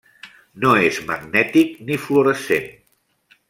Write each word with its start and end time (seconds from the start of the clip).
No 0.63 0.71
és 0.85 0.97
magnètic 1.11 1.77
ni 1.91 2.01
fluorescent. 2.07 2.69